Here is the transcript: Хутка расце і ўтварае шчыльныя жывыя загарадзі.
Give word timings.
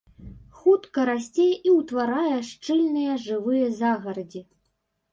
Хутка 0.61 1.03
расце 1.09 1.45
і 1.45 1.69
ўтварае 1.77 2.35
шчыльныя 2.51 3.23
жывыя 3.29 3.73
загарадзі. 3.85 4.47